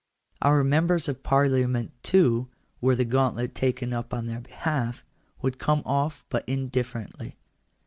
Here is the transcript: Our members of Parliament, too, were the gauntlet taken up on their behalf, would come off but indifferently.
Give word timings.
Our 0.41 0.63
members 0.63 1.07
of 1.07 1.21
Parliament, 1.21 1.91
too, 2.01 2.47
were 2.81 2.95
the 2.95 3.05
gauntlet 3.05 3.53
taken 3.53 3.93
up 3.93 4.15
on 4.15 4.25
their 4.25 4.39
behalf, 4.39 5.05
would 5.43 5.59
come 5.59 5.83
off 5.85 6.25
but 6.29 6.43
indifferently. 6.49 7.37